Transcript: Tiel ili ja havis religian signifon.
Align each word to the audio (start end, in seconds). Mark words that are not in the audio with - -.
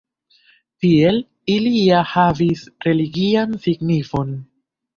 Tiel 0.85 1.19
ili 1.57 1.75
ja 1.81 2.01
havis 2.13 2.65
religian 2.89 3.57
signifon. 3.69 4.37